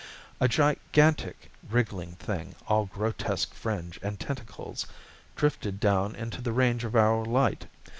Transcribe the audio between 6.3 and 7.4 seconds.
the range of our